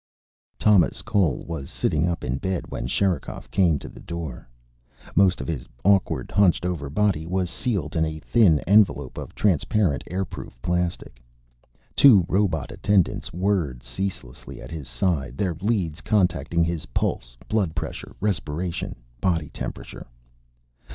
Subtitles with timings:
[0.57, 4.49] Thomas Cole was sitting up in bed when Sherikov came to the door.
[5.15, 10.03] Most of his awkward, hunched over body was sealed in a thin envelope of transparent
[10.09, 11.21] airproof plastic.
[11.95, 18.15] Two robot attendants whirred ceaselessly at his side, their leads contacting his pulse, blood pressure,
[18.19, 20.07] respiration, body temperature.